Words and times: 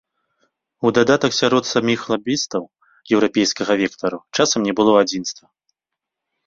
У 0.89 0.91
дадатак 0.97 1.31
сярод 1.41 1.63
саміх 1.73 1.99
лабістаў 2.13 2.63
еўрапейскага 3.19 3.73
вектару 3.83 4.17
часам 4.41 4.59
не 4.71 4.79
было 4.83 4.91
адзінства. 5.05 5.45